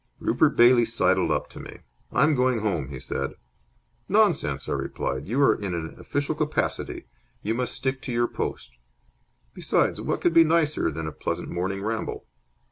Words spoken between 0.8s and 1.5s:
sidled up